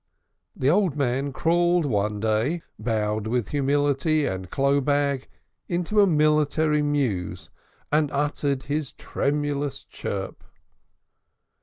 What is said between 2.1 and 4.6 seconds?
day, bowed with humility and